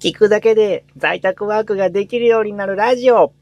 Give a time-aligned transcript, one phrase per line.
[0.00, 3.32] 聞くだけで在宅ワークができるようになるラジオ。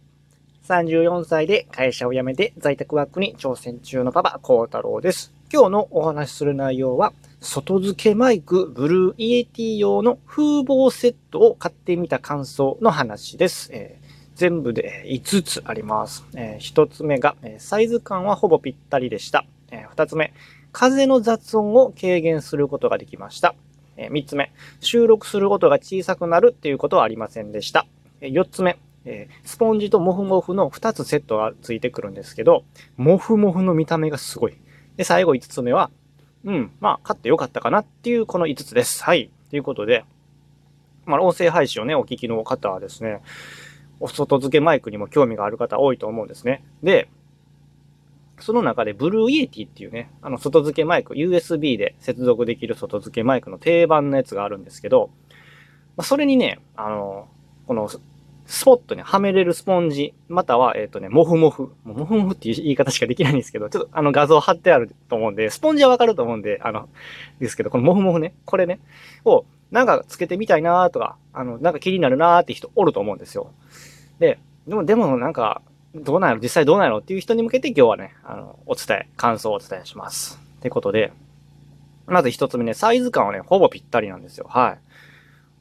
[0.66, 5.34] 34歳で会社を辞めて在宅ワークに挑戦中のパパ、コウタロウです。
[5.52, 13.68] 今日のお話しする内容は、外付けマイクブルーイエティ用の風防セットを買ってみた感想の話です。
[13.74, 16.24] えー、全部で5つあります。
[16.34, 19.44] えー、1つ目が、サイズ感はほぼぴったりでした。
[19.70, 20.32] えー、2つ目、
[20.72, 23.54] 風の雑音を軽減することができました。
[23.96, 27.86] え3つ目、収録する音が小さくなるっていうことはありませんでした。
[28.20, 32.64] え4つ目、えスポンジとモフモフの2つセットがついてくるんですけど、
[32.96, 34.56] モフモフの見た目がすごい。
[34.96, 35.90] で、最後5つ目は、
[36.44, 39.02] うん、まあ、買ってよかったかなっていうこの5つです。
[39.02, 39.30] はい。
[39.50, 40.04] ということで、
[41.04, 43.20] まあ、音声配信をね、お聞きの方はですね、
[44.00, 46.64] お外付けマイクにも興味がある方多いと思うんですね。
[46.82, 47.08] で、
[48.38, 55.10] その中でブルーイエティっていうね、あの外付けマイク、USB で接続できる外付けマイクの定番のやつがあるんですけど、
[55.96, 57.28] まあ、それにね、あの、
[57.66, 57.88] この
[58.46, 61.72] スポットにはめれるスポンジ、または、えっ、ー、とね、モフモフ。
[61.84, 66.88] モフモフっていう言い方しかできないんですけど、ちょっとあの画像貼ってあると思うんで、スポンジはわかると思うんで、あの、
[67.40, 68.78] ですけど、このモフモフね、これね、
[69.24, 73.50] をなんかつけてみたいなーとか、あの、なんか気になるなーって人おると思うんですよ。
[74.20, 75.62] で、でも、でもなんか、
[76.04, 76.98] どうなの実際どうなの？
[76.98, 80.40] っていう人に向けて今日はね、あの、お伝え、感想をお伝えします。
[80.58, 81.12] ってことで、
[82.06, 84.46] まず一つ目ね、サイズ感はね、ほぼぴったりなんですよ。
[84.48, 84.78] はい。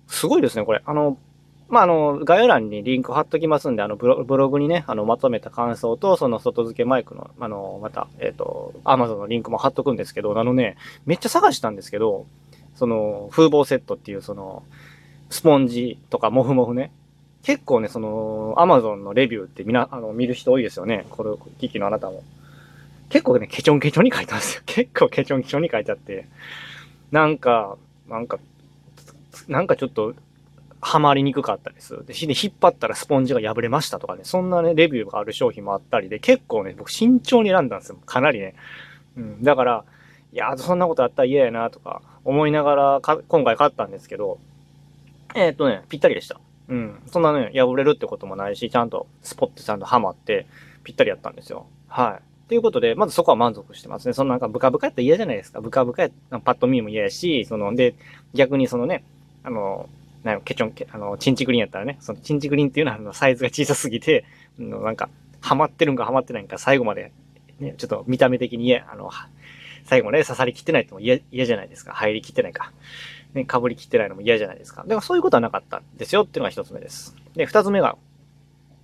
[0.08, 0.81] すごいですね、これ。
[0.86, 1.17] あの、
[1.67, 12.28] まあ、あの、概要欄にリンク貼っときますんで、あのブロ、ブログにね、あの、まとめた感想と、その外付けマイクの、あの、また、えっ、ー、と、アマゾンのリンクも貼っとくんですけど、あのね、めっちゃ探したんですけど、
[12.75, 14.63] その、風防セットっていう、その、
[15.31, 16.91] スポンジとかモフモフね、
[17.46, 21.06] 結構ね、その、アマゾンのレビューってみな、あの、見る人多いですよね。
[21.12, 22.24] この機器のあなたも。
[23.10, 24.64] 結構ね、ケチョンケチョンに書いてますよ。
[24.66, 26.26] 結構ケチョンケチョンに書いてあって。
[27.12, 27.78] なんか、
[28.10, 28.40] なんか、
[29.48, 30.16] なんかちょっと、
[30.82, 32.04] はまりにくかったです。
[32.08, 38.00] で、引っ張ったらスポンジが破れましたとかね、そんなね、レビューがある商品もあったりで、結構ね、僕慎重に選んだんですよ。
[38.08, 38.56] かなりね。
[39.18, 39.44] うん。
[39.44, 39.86] だから、
[40.34, 44.40] いや、そんなことあったら嫌やなとか思いながら今回買ったんですけど、
[45.36, 46.40] えー、っとね、ぴったりでした。
[46.70, 47.02] うん。
[47.08, 50.48] そんなね、破れるってこともないし、ちゃんとスポッてちゃんとハマって、
[50.84, 51.68] ぴったりやったんですよ。
[51.88, 52.48] はい。
[52.48, 54.14] ということで、まずそこは満足してますね。
[54.14, 55.62] そのなんかブカブカやったら嫌じゃないですか。
[55.62, 57.96] ブカブカやったパッと見も嫌やし、その、で、
[58.34, 59.04] 逆にそのね、
[59.44, 59.90] あの、
[60.24, 64.25] なんケチョン、ケあの、チンチグリーンやったらね、そのチンチグリーンっていうのはあのサイズが小さすぎて、
[64.59, 65.09] のなんか、
[65.42, 67.12] ハマってるんかハマってないんか最後まで、
[67.59, 69.09] ね、ちょっと見た目的に嫌、あの、
[69.86, 71.94] 最後まで刺さりきってないとも嫌、嫌じゃないですか。
[71.94, 72.72] 入りきってないか。
[73.35, 74.81] ね、かぶりきってないのも嫌じゃないですか。
[74.84, 77.16] だからそういうことはなかったんですよっていうのが一つ目です。
[77.35, 77.97] で、二つ目が、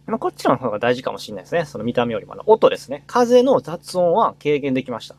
[0.05, 1.65] まあ、こっちの方が大事かもしれないですね。
[1.65, 3.03] その見た目よりもの音ですね。
[3.07, 5.15] 風の雑音は軽減できました。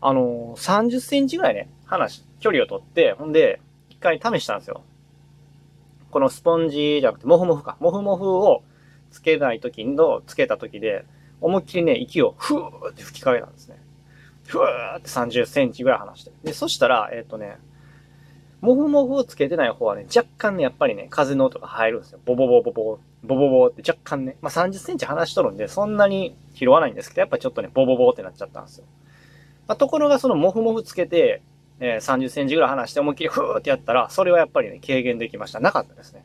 [0.00, 3.60] あのー、30センチぐらいね、話、距離を取って、ほんで、
[3.90, 4.82] 一回試したんですよ。
[6.10, 7.76] このスポンジじゃなくて、モフモフか。
[7.78, 8.64] モフモフを
[9.12, 11.04] つけない時の、つけた時で、
[11.40, 13.80] 思いっきりね、息をふーって吹きかけたんですね。
[14.46, 16.32] ふーって30センチぐらい離して。
[16.42, 17.58] で、そしたら、えっ、ー、とね、
[18.62, 22.20] モフモフをつけてない方はね、若干ね、やっぱりね、風の音が入るんですよ。
[22.24, 28.84] ボボボボボ、ボボボって若干ね、まあ、30センチ離しとるんで、そんなに拾わないんですけど、やっぱちょっとね、ボボボってなっちゃったんですよ。
[29.66, 31.42] まあ、ところがそのモフモフつけて、
[31.80, 35.58] えー、30センチぐらい離して思いっきりフーってやったら、それはやっぱりね、軽減できました。
[35.58, 36.24] なかったですね。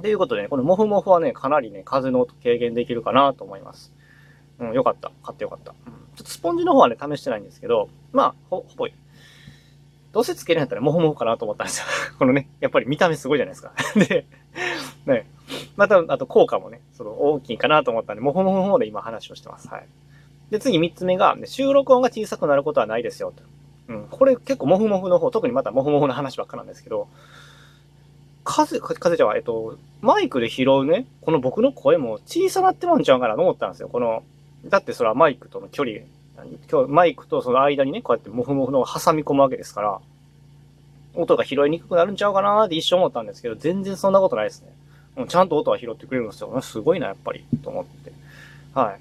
[0.00, 0.06] うん。
[0.08, 3.92] いうことでね、このモフモフはね、かなりね、風の音軽減できるかなと思います。
[4.58, 5.12] うん、よかった。
[5.22, 5.72] 買ってよかった。
[5.86, 5.92] うん。
[6.16, 8.88] ちょっとスポンジの方はね、試してないんですけど、まあ、ほ、ほぼ
[10.12, 11.86] どうせつけるんやったらモフモフかなと思ったんですよ。
[12.18, 13.72] このね、やっぱり見た目すごいじゃないですか。
[13.94, 14.26] で、
[15.06, 15.30] ね、
[15.76, 19.68] また、あと効果もね、その大きいかなと思ったんで、モフモフの方で今話をしてます。
[19.68, 19.86] はい。
[20.50, 23.32] で、次3つ目が、収録音が小さくなることはないですよ。
[23.36, 23.42] と。
[23.88, 24.06] うん。
[24.10, 27.08] これ結構モフモフの方、特にまたモフモフの話ばっかなんですけど、
[28.42, 33.88] 風、風じゃあ、えっと、マイクで拾うね、この僕の声も小さなってもんちゃうかなと思ったんですよ。
[33.88, 34.24] この、
[34.64, 36.00] だってそれはマイクとの距離
[36.70, 40.00] 今日マイクとその間にね、こうやってモフモフの挟み込むわけですから、
[41.14, 44.72] 音が拾いにくくなるんちゃうかなーって一瞬思ったんですけど、全然そんなことないですね。
[45.16, 46.60] もうちゃんと音は拾ってくれるんですよ。
[46.62, 48.12] すごいな、やっぱり、と思って。
[48.74, 49.00] はい。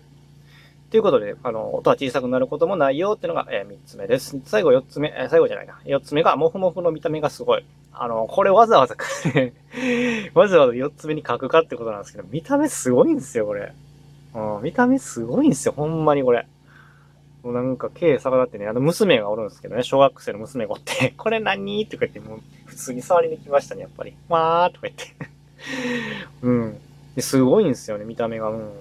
[0.90, 4.40] ということで、あの、音は小さくなることもないよっていうのが、えー、3つ目です。
[4.46, 5.80] 最後4つ目、えー、最後じゃないな。
[5.86, 7.66] 4つ目が、モフモフの見た目がすごい。
[7.94, 8.96] あの、これわざわざ
[10.34, 13.72] わざわざ4つ目に書くかってことなんですけど、見た目すごいんですよ、これ。
[14.34, 16.48] うん、見た目すごいんですよ、ほんまにこれ。
[17.50, 21.88] もうなんか、K 逆立ってね、あの娘がおるんですけどね、小学生の娘がおって、 これ何？
[21.88, 24.14] とか言って、もう普通に触りに来ましたね、やっぱり。
[24.30, 25.16] わーとか言って。
[26.44, 26.78] うん。
[27.16, 28.50] ですごいんですよね、見た目が。
[28.50, 28.72] うん。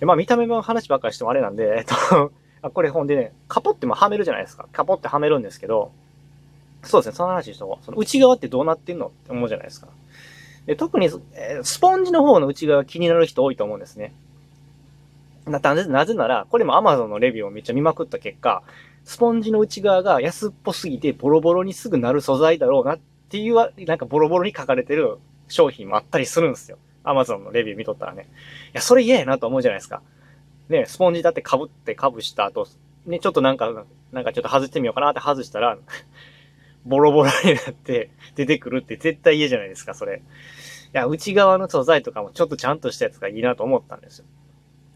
[0.00, 2.32] で、まあ見た目の話ばっかりしてもあれなんで、えっと
[2.62, 4.66] あ、これほんでね、カポってもはめるじゃないですか。
[4.72, 5.92] カポってはめるんですけど、
[6.82, 7.78] そうですね、その話でしょ。
[7.82, 9.88] その内側ってどうなってんのって思うじゃないですか。
[10.64, 14.14] で特に、えー、スポンジの方の内側気になる人多いと思うんですね。
[15.46, 18.62] なぜなぜなら、これも Amazon のレビューをめっちゃ見まくった結果、
[19.04, 22.98] スポンジの内側が安っぽすぎてボロボロにすぐなる素材だろうなっ
[23.28, 26.78] ていう、なんかボロボロに書かれてる商品もあったりするんですよ。
[27.04, 28.22] Amazon のレビュー見とったらね。
[28.24, 28.26] い
[28.74, 30.02] や、それ嫌やなと思うじゃないですか。
[30.68, 32.66] ね、スポンジだって被って被した後、
[33.06, 35.78] ね、ちょっとなんか、なんかちょっと外してみようかなって外したら、
[36.84, 40.16] ボロボロになって出てくるって絶対嫌じゃないですか、それ。
[40.16, 40.20] い
[40.92, 44.24] や、内側の素材とかもちょっとちゃんとしたやつがいいなと思ったんですよ。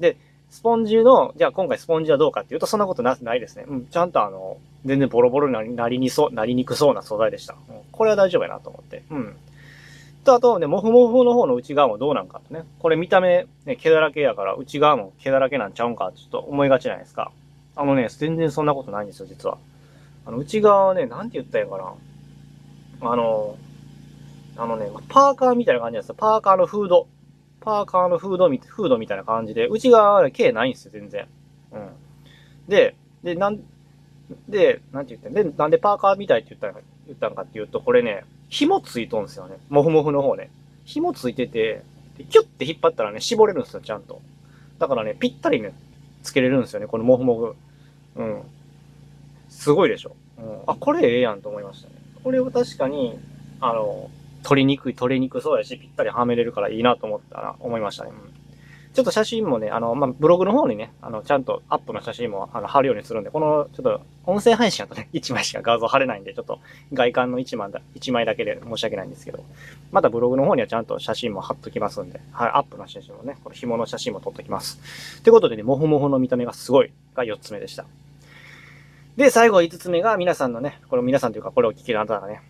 [0.00, 0.16] で、
[0.50, 3.64] スポンジの、じゃあ今回スポンジはどうかっていうと、そんなことなないですね。
[3.68, 7.54] うん、ちゃんとあの、全然ボロボロになりにそう、なりにくそうな素材でした。
[7.68, 9.04] うん、これは大丈夫やなと思って。
[9.10, 9.36] うん。
[10.24, 12.64] と、あとね、モフモフの方の内側もどうなんかってね。
[12.78, 17.30] これ見た目、ね、毛だらけやから、内側も毛だらけなんちゃうんかちょっと思いがちじゃないですか。
[17.76, 19.58] あのね、全然そんなことないんですよ、実は。
[20.26, 21.94] あの、内側はね、なんて言ったらいいかな。
[23.12, 23.56] あの、
[24.56, 26.16] あのね、パーカーみたいな感じなんですよ。
[26.18, 27.06] パーカーのフード。
[27.60, 31.26] パーカーのフードみ、フードみたいな感じで、内側は、毛ないんですよ、全然。
[31.72, 31.90] うん。
[32.68, 33.60] で、で、なん、
[34.48, 35.32] で、なんて言ってん？
[35.34, 39.56] で、なんでパーカーみたいって言ったんか、言ったんかっていうと、これね、紐ついとんですよね。
[39.68, 40.50] もふもふの方ね。
[40.84, 41.82] 紐ついてて、
[42.28, 44.20] キュッて引っ張ったらね、絞れるんですよ、ちゃんと。
[44.78, 45.72] だからね、ぴったりね、
[46.22, 47.54] つけれるんですよね、このもふも
[48.14, 48.20] ふ。
[48.20, 48.42] うん。
[49.48, 50.16] すごいでしょ。
[50.38, 50.62] うん。
[50.66, 51.94] あ、これええやんと思いましたね。
[52.22, 53.18] これを確かに、
[53.60, 54.10] あの、
[54.42, 58.10] 取りにくい、取りにくそうやし、ぴったりはめれるからいいなと思ったら、思いましたね。
[58.10, 58.40] うん
[58.92, 66.58] ちょっと写真もね、あの、まあ、ブログの方にね、あの、ちゃんとアップの写真も、あの、貼るようにするんで、この、ちょっと、音声配信だとね、 1枚しか画像貼れないんで、ちょっと、
[66.92, 69.44] 外観の1枚だ、1枚だけで申し訳ないんですけど、
[69.92, 75.22] またブログの方にはちゃんと写真も貼っときますんで、はい、アップの写真もね、この紐の写真も撮っときます。
[75.22, 77.84] ということでね、もふもふの見た目がすごいが4つ目でした。
[79.16, 82.42] で、最後5つ目が皆さんのね、これ皆さんというか、これを聞けるあなたがね、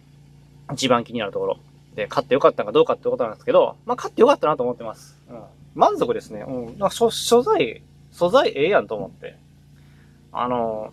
[0.73, 1.59] 一番気になるところ。
[1.95, 5.17] で、買ってよかったかどうかってことなんですけど、まあ、買ってよかったなと思ってます。
[5.29, 5.43] うん。
[5.75, 6.45] 満足ですね。
[6.47, 6.67] うん。
[6.79, 7.83] なんか所所在、
[8.13, 9.37] 素材ええやんと思って。
[10.33, 10.93] あの、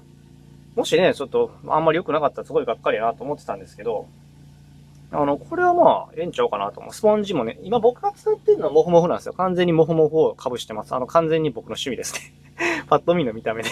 [0.76, 4.08] もしね、ちょっとあんまり良くなかったらすごいがっかりやなと思ってたんですけど、
[5.12, 6.94] あの、これはまあ、ええんちゃうかなと思う。
[6.94, 9.34] スポンジもね、今僕が使ってるのはモフモフなんですよ。
[9.34, 10.94] 完全にモフモフを被してます。
[10.94, 12.34] あの、完全に僕の趣味ですね。
[12.90, 13.70] パッと見の見た目で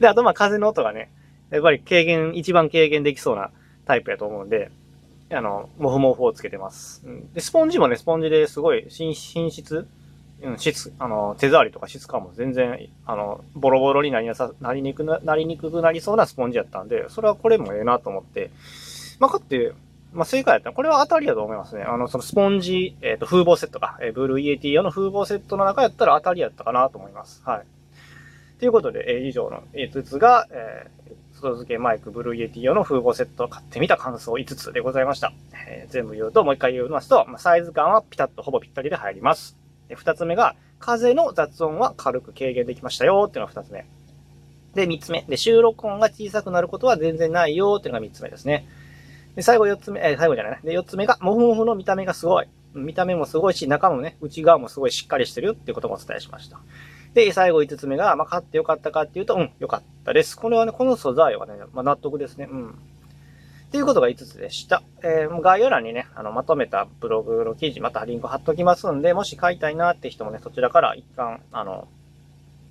[0.00, 1.10] で、あとまあ、風の音がね、
[1.50, 3.50] やっぱり軽減、一番軽減できそうな
[3.86, 4.70] タイプやと思うんで、
[5.30, 7.02] あの、モフモフをつけてます。
[7.34, 9.86] で、スポンジもね、スポンジですごい品質
[10.42, 18.50] うん、質、あの、手触りとか質感も全然、あの、ボロボロになりなさ、なりにくな、なりにくくなりそうなスポンジやったんで、それはこれもええなと思って、
[19.18, 19.74] まあ、買って、
[20.12, 21.82] まあ、正解やった、これは当たりやと思いますね。
[21.82, 27.42] あの、そのスポンジ、えっ、ー、と、風防セットか、えー、ブルーイエティ用の風防セットの中やったら当たりやったかなと思います。
[27.44, 27.66] はい。
[28.58, 35.32] ということで、えー、以上の5つが、えー、外付けマイク Blue Yeti 用の風防セットを買ってみた感想5つでございました。
[35.66, 39.56] えー、全部言うと、もう一回言いますと、まあ、サイズ感はピタッとほぼぴったりで入ります。
[39.88, 43.86] で、二つ目が、風の雑音は軽く軽減できましたよっていうのが二つ目。
[44.74, 45.22] で、三つ目。
[45.28, 48.66] で、収録音が小さくなることは全然ないよっていうのが三つ目ですね。
[49.34, 50.60] で、最後四つ目、えー、最後じゃないね。
[50.64, 52.48] で、四つ目が、もふもふの見た目がすごい。
[52.74, 56.60] 見た目もすごいし、中もね、内側もすごいしっかりしてるよっていうこともお伝えしました。
[57.14, 60.36] で、最後五つ目が、まあ、買ってよかったかっていうと、うん、よかったです。
[60.36, 62.48] これはね、この素材はね、まあ、納得ですね。
[62.50, 62.70] うん。
[62.70, 62.72] っ
[63.70, 64.82] ていうことが5つでした。
[65.02, 71.88] えー、概要欄にね、あの、まとめたブログの記事、またリンク貼っときますんで、もし買いたいなって人もね、そちらから一貫、あの、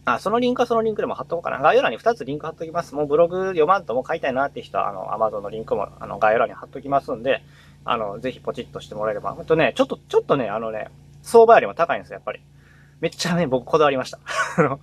[0.06, 1.60] あ、そのリンクはそのリンクでも貼っとこうかな。
[1.60, 2.96] 概要欄に2つリンク貼っときます。
[2.96, 7.44] もうブログ読まんとも買いたいなって人は、あの、Amazon のリンクも、あの、概要欄に貼っときますんで、
[7.86, 9.38] あの、ぜひポチッとしてもらえれば。
[9.40, 10.90] あとね、ちょっと、ちょっとね、あのね、
[11.22, 12.42] 相場よりも高いんですよ、やっぱり。
[13.02, 14.20] めっちゃね、僕こだわりました。
[14.58, 14.80] あの、い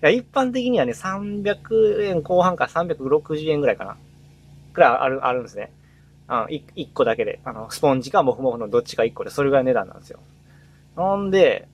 [0.00, 3.96] や、一般的にはね、300円後半か360円ぐらいかな。
[4.72, 5.72] くらいある、あるんですね。
[6.28, 10.18] あの一個だけで、あの、スポンジかモフモフのどっちか一個で、それぐらい値段なんですよ。
[10.96, 11.68] なんで、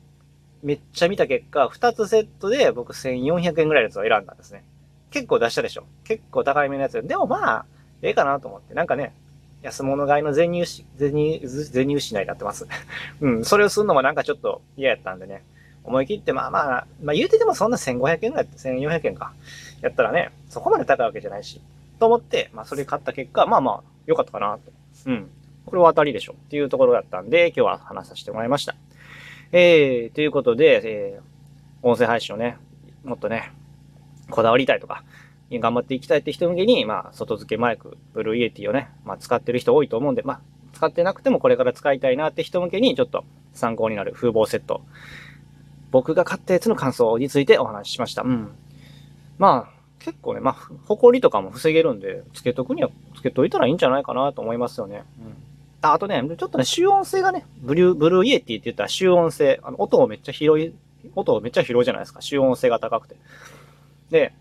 [0.62, 4.64] めっちゃ見た結果、二つセットで僕1400円ぐらいのやつを選んだんですね。
[5.10, 7.00] 結構出したでしょ結構高いめのやつ。
[7.06, 7.66] でもまあ、
[8.02, 8.74] ええかなと思って。
[8.74, 9.12] なんかね、
[9.62, 12.66] 安物買いの全入し、全入、全入しないになってます。
[13.20, 15.42] うん、それをするのもなんかちょっと嫌やったんでね。
[15.88, 19.32] 思い切って、まあまあ、まあ言うててもそんな1500円ぐらい、1400円か。
[19.80, 21.60] やったらね、そこまで高いわけじゃないし。
[21.98, 24.72] と思って、まあそれ買った結果、まあまあ、良かったかなと。
[25.06, 25.30] うん。
[25.66, 28.74] これは当たりでしょっていうところだったんで、今日は話させてもらいました。
[29.52, 32.56] えー、ということで、えー、音声配信をね、
[33.04, 33.52] もっとね、
[34.30, 35.04] こだわりたいとか、
[35.50, 40.40] 頑張っていきたいって人向けに、まあ、外付けマイク、 Blue Yeti をね、まあ、使ってる人多いと思うんで、まあ、
[40.74, 44.82] 使ってなくてもこれから使いたいなって人向けに、ちょっと参考になる風防セット。
[45.90, 48.22] 僕が買ったやつの感想についてお話ししました。
[48.22, 48.50] うん。
[49.38, 50.54] まあ、結構ね、まあ、
[50.86, 55.04] 埃とかも防げるんで、つけとくにはつけといたらいいんじゃないかなと思いますよね。
[55.20, 55.34] うん。
[55.80, 60.74] あとね、ちょっとね、集音性がね、 Blue、Blue Yeti って言ったら集音性、あの、音をめっちゃ拾い、
[61.14, 62.20] 音をめっちゃ拾いじゃないですか。
[62.20, 63.16] 集音性が高くて。
[64.10, 64.32] で、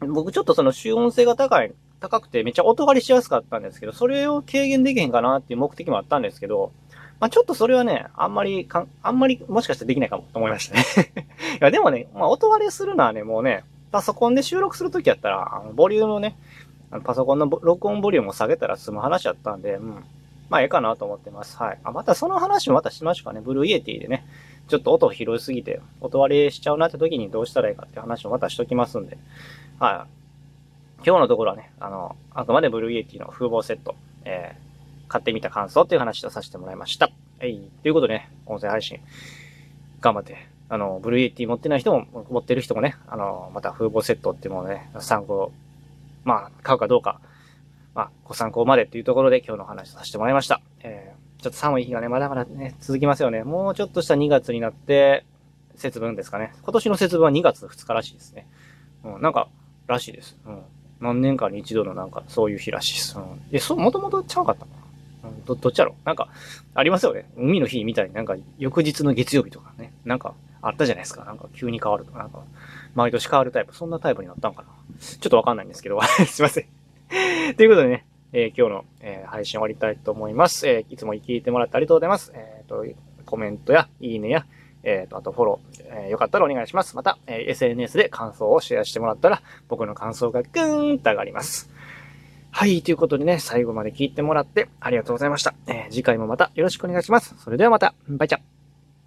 [0.00, 6.72] 僕ちょっとその集音性が高い、高くてめっちゃ音割れしやすかったんですけど、それを軽減できへんかなっていう目的もあったんですけど、
[7.20, 10.84] まあちょっとそれはね、あんまりかん、あんまりもしかしてできないかもと思いましたね
[11.60, 16.36] いやでもね、まあ音割れするのはね、もうね、パソコンで収録するときやったら、あのボリュームをね、
[17.04, 20.04] パソコンの録音ボリュームを下げたら済む話やったんで、うん。
[20.48, 21.58] まあ、ええかなと思ってます。
[21.58, 21.78] はい。
[21.84, 23.40] あ、またその話もまたしましょうかね。
[23.42, 24.24] Blue Yeti でね。
[24.68, 29.18] ちょっと音拾いすぎて、音割れしちゃうなって時にどうしたらいいかって話をまたしときますんで。
[29.78, 31.04] はい。
[31.06, 33.94] 今日のところはね、あの、あくまで Blue Yeti の風防セット、
[34.24, 34.67] えー、
[35.08, 37.10] 買ってみた感想っていう話をさせてもらいました。
[37.40, 37.70] はい。
[37.82, 39.00] ということでね、音声配信、
[40.00, 45.52] 頑張って、あの、 Blue Yeti 持ってない人も、持ってる人もね、あの、また風防セットっていうものをね、参考、
[46.24, 47.20] まあ、買うかどうか、
[47.94, 50.60] まあ、ご参考までっていうところで今日の話させてもらいました。
[50.80, 53.44] えー、ちょっと寒い日がね、まだまだね、続きますよね。
[53.44, 55.24] もうちょっとした2月になって、
[55.76, 56.52] 節分ですかね。
[56.62, 58.46] 今年の節分は2月2日らしいですね。
[59.04, 59.48] うん、なんか、
[59.86, 60.36] らしいです。
[60.44, 60.62] うん。
[61.00, 63.18] 何年かに一度のなんか、そういう日らしいです。
[63.18, 63.40] うん。
[63.50, 64.76] え、そう、もともとちゃうかったかな。
[64.76, 64.77] うん、
[65.46, 65.94] ど、どっちやろ？
[66.04, 66.28] なんか、
[66.74, 67.28] ありますよね。
[67.36, 69.92] 海の日みたいになんか、翌日の月曜日とかね。
[70.04, 71.24] なんか、あったじゃないですか。
[71.24, 72.42] なんか、急に変わるとか、なんか、
[72.94, 73.74] 毎年変わるタイプ。
[73.74, 74.68] そんなタイプになったんかな。
[74.98, 76.66] ちょっとわかんないんですけど、 すいません。
[77.56, 80.68] ということでね、えー、今日の、えー、配信終わりたいと思います。
[80.68, 82.32] えー、いつも聞いてもらってありがとうございます。
[82.34, 82.84] えっ、と、
[83.24, 84.46] コメントや、いいねや、
[84.82, 86.94] えっ、と、あとフォロー、えよかったらお願いします。
[86.96, 91.70] また、え SNS で感想をシェアしてもらったら、僕の感想がぐーんと上がります。
[92.58, 95.54] はい、ということでね、最後まで聞いてもらってありがとうございました。
[95.68, 97.36] え次回もまたよろしくお願いします。
[97.38, 98.57] それではまた、バイチャ